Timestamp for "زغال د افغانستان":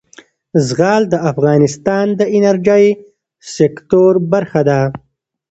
0.67-2.05